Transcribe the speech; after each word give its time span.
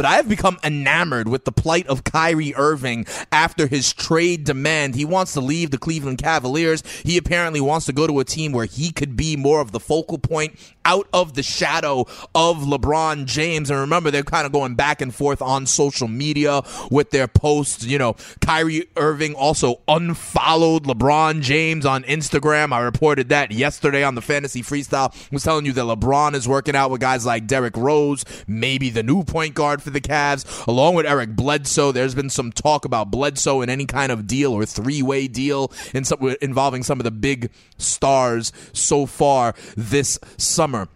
but 0.00 0.06
I 0.06 0.14
have 0.14 0.30
become 0.30 0.58
enamored 0.64 1.28
with 1.28 1.44
the 1.44 1.52
plight 1.52 1.86
of 1.86 2.04
Kyrie 2.04 2.54
Irving 2.54 3.04
after 3.30 3.66
his 3.66 3.92
trade 3.92 4.44
demand. 4.44 4.94
He 4.94 5.04
wants 5.04 5.34
to 5.34 5.42
leave 5.42 5.72
the 5.72 5.76
Cleveland 5.76 6.16
Cavaliers. 6.16 6.82
He 7.02 7.18
apparently 7.18 7.60
wants 7.60 7.84
to 7.84 7.92
go 7.92 8.06
to 8.06 8.18
a 8.18 8.24
team 8.24 8.52
where 8.52 8.64
he 8.64 8.92
could 8.92 9.14
be 9.14 9.36
more 9.36 9.60
of 9.60 9.72
the 9.72 9.78
focal 9.78 10.16
point 10.16 10.58
out 10.86 11.06
of 11.12 11.34
the 11.34 11.42
shadow 11.42 12.06
of 12.34 12.60
LeBron 12.60 13.26
James. 13.26 13.68
And 13.68 13.78
remember, 13.78 14.10
they're 14.10 14.22
kind 14.22 14.46
of 14.46 14.52
going 14.52 14.74
back 14.74 15.02
and 15.02 15.14
forth 15.14 15.42
on 15.42 15.66
social 15.66 16.08
media 16.08 16.62
with 16.90 17.10
their 17.10 17.28
posts. 17.28 17.84
You 17.84 17.98
know, 17.98 18.16
Kyrie 18.40 18.88
Irving 18.96 19.34
also 19.34 19.82
unfollowed 19.86 20.84
LeBron 20.84 21.42
James 21.42 21.84
on 21.84 22.04
Instagram. 22.04 22.72
I 22.72 22.80
reported 22.80 23.28
that 23.28 23.50
yesterday 23.50 24.02
on 24.02 24.14
the 24.14 24.22
Fantasy 24.22 24.62
Freestyle. 24.62 25.12
I 25.12 25.28
was 25.30 25.44
telling 25.44 25.66
you 25.66 25.72
that 25.74 25.82
LeBron 25.82 26.32
is 26.32 26.48
working 26.48 26.74
out 26.74 26.90
with 26.90 27.02
guys 27.02 27.26
like 27.26 27.46
Derrick 27.46 27.76
Rose, 27.76 28.24
maybe 28.46 28.88
the 28.88 29.02
new 29.02 29.24
point 29.24 29.54
guard 29.54 29.82
for 29.82 29.89
the 29.92 30.00
Cavs, 30.00 30.66
along 30.66 30.94
with 30.94 31.06
Eric 31.06 31.30
Bledsoe. 31.30 31.92
There's 31.92 32.14
been 32.14 32.30
some 32.30 32.52
talk 32.52 32.84
about 32.84 33.10
Bledsoe 33.10 33.60
in 33.60 33.70
any 33.70 33.86
kind 33.86 34.12
of 34.12 34.26
deal 34.26 34.52
or 34.52 34.64
three 34.66 35.02
way 35.02 35.28
deal 35.28 35.72
in 35.94 36.04
some, 36.04 36.36
involving 36.40 36.82
some 36.82 37.00
of 37.00 37.04
the 37.04 37.10
big 37.10 37.50
stars 37.78 38.52
so 38.72 39.06
far 39.06 39.54
this 39.76 40.18
summer. 40.36 40.88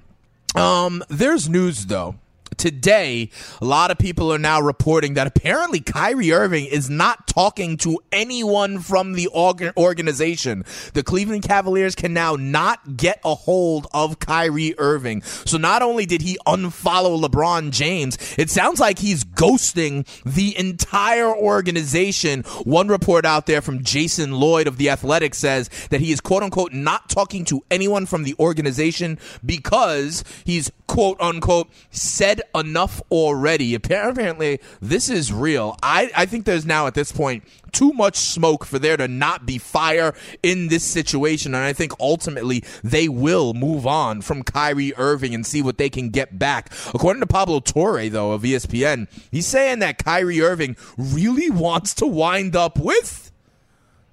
Um, 0.55 1.03
there's 1.09 1.48
news 1.48 1.87
though 1.87 2.15
today, 2.59 3.31
a 3.61 3.65
lot 3.65 3.91
of 3.91 3.99
people 3.99 4.33
are 4.33 4.39
now 4.39 4.61
reporting 4.61 5.15
that 5.15 5.27
apparently 5.27 5.81
Kyrie 5.81 6.33
Irving 6.33 6.67
is 6.67 6.89
not 6.91 7.27
talking 7.27 7.77
to 7.79 8.01
anyone 8.12 8.79
from 8.79 9.12
the 9.12 9.29
organization. 9.77 10.65
The 10.93 11.03
Cleveland 11.03 11.43
Cavaliers 11.43 11.95
can 11.95 12.12
now 12.12 12.37
not 12.37 12.97
get 12.97 13.21
a 13.25 13.35
hold 13.35 13.87
of 13.93 14.19
Kyrie 14.19 14.75
Irving. 14.79 15.23
So 15.23 15.59
not 15.59 15.83
only 15.83 16.07
did 16.07 16.23
he 16.23 16.39
unfollow 16.47 17.21
LeBron 17.23 17.71
James, 17.71 18.19
it 18.39 18.51
sounds 18.51 18.81
like 18.81 18.98
he's 18.98 19.25
ghosting 19.25 20.07
the 20.25 20.57
entire 20.57 21.34
organization. 21.34 22.43
One 22.65 22.89
report 22.89 23.25
out 23.25 23.47
there 23.47 23.62
from 23.62 23.83
Jason 23.83 24.33
Lloyd 24.33 24.67
of 24.67 24.78
The 24.78 24.91
Athletic 24.91 25.34
says 25.34 25.69
that 25.91 26.00
he 26.00 26.12
is 26.12 26.21
quote 26.21 26.43
unquote 26.43 26.73
not 26.73 27.09
talking 27.09 27.45
to 27.47 27.62
anyone 27.71 28.06
from 28.06 28.25
the 28.25 28.34
organization 28.39 29.19
because 29.45 30.25
he's 30.45 30.71
quote 30.87 31.21
unquote 31.21 31.69
said 31.91 32.41
enough 32.55 33.02
already. 33.10 33.74
Apparently, 33.74 34.60
this 34.80 35.08
is 35.08 35.33
real. 35.33 35.77
I, 35.83 36.10
I 36.16 36.27
think 36.27 36.44
there's 36.44 36.66
now 36.66 36.86
at 36.86 36.94
this 36.94 37.12
point 37.12 37.44
too 37.72 37.92
much 37.92 38.16
smoke 38.16 38.64
for 38.64 38.78
there 38.78 38.97
to 38.97 39.08
not 39.08 39.44
be 39.44 39.58
fire 39.58 40.14
in 40.42 40.69
this 40.69 40.84
situation. 40.84 41.55
And 41.55 41.64
I 41.64 41.72
think 41.72 41.92
ultimately 41.98 42.64
they 42.82 43.08
will 43.08 43.52
move 43.52 43.86
on 43.86 44.22
from 44.22 44.42
Kyrie 44.42 44.94
Irving 44.97 45.34
and 45.34 45.44
see 45.44 45.60
what 45.60 45.78
they 45.78 45.91
can 45.91 46.10
get 46.10 46.38
back. 46.38 46.72
According 46.94 47.20
to 47.20 47.27
Pablo 47.27 47.60
Torre, 47.60 48.08
though, 48.08 48.32
of 48.32 48.42
ESPN, 48.42 49.08
he's 49.30 49.47
saying 49.47 49.80
that 49.80 50.02
Kyrie 50.02 50.41
Irving 50.41 50.77
really 50.97 51.50
wants 51.50 51.94
to 51.94 52.06
wind 52.06 52.55
up 52.55 52.78
with 52.78 53.23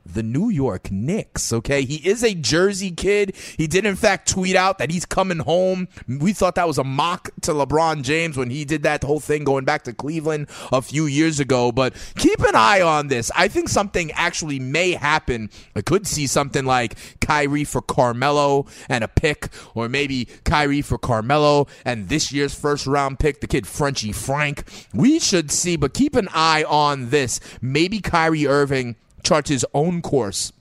the 0.05 0.23
New 0.23 0.49
York 0.49 0.91
Knicks. 0.91 1.53
Okay, 1.53 1.83
he 1.83 1.95
is 2.07 2.23
a 2.23 2.33
Jersey 2.33 2.91
kid. 2.91 3.35
He 3.57 3.67
did, 3.67 3.85
in 3.85 3.95
fact, 3.95 4.29
tweet 4.29 4.55
out 4.55 4.77
that 4.77 4.91
he's 4.91 5.05
coming 5.05 5.39
home. 5.39 5.87
We 6.07 6.33
thought 6.33 6.55
that 6.55 6.67
was 6.67 6.77
a 6.77 6.83
mock 6.83 7.29
to 7.41 7.51
LeBron 7.51 8.03
James 8.03 8.37
when 8.37 8.49
he 8.49 8.65
did 8.65 8.83
that 8.83 9.03
whole 9.03 9.19
thing 9.19 9.43
going 9.43 9.65
back 9.65 9.83
to 9.83 9.93
Cleveland 9.93 10.47
a 10.71 10.81
few 10.81 11.05
years 11.05 11.39
ago. 11.39 11.71
But 11.71 11.93
keep 12.17 12.39
an 12.39 12.55
eye 12.55 12.81
on 12.81 13.07
this. 13.07 13.31
I 13.35 13.47
think 13.47 13.69
something 13.69 14.11
actually 14.11 14.59
may 14.59 14.91
happen. 14.91 15.49
I 15.75 15.81
could 15.81 16.07
see 16.07 16.27
something 16.27 16.65
like 16.65 16.97
Kyrie 17.21 17.63
for 17.63 17.81
Carmelo 17.81 18.65
and 18.89 19.03
a 19.03 19.07
pick, 19.07 19.49
or 19.75 19.87
maybe 19.87 20.27
Kyrie 20.43 20.81
for 20.81 20.97
Carmelo 20.97 21.67
and 21.85 22.09
this 22.09 22.31
year's 22.31 22.53
first 22.53 22.87
round 22.87 23.19
pick, 23.19 23.41
the 23.41 23.47
kid 23.47 23.67
Frenchie 23.67 24.11
Frank. 24.11 24.63
We 24.93 25.19
should 25.19 25.51
see, 25.51 25.75
but 25.75 25.93
keep 25.93 26.15
an 26.15 26.29
eye 26.33 26.63
on 26.67 27.09
this. 27.09 27.39
Maybe 27.61 27.99
Kyrie 27.99 28.47
Irving 28.47 28.95
charts 29.23 29.49
his 29.49 29.65
own 29.73 30.01
course 30.01 30.51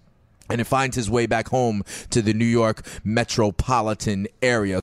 and 0.50 0.60
it 0.60 0.64
finds 0.64 0.96
his 0.96 1.08
way 1.08 1.26
back 1.26 1.48
home 1.48 1.82
to 2.10 2.20
the 2.20 2.34
New 2.34 2.44
York 2.44 2.84
metropolitan 3.04 4.26
area. 4.42 4.78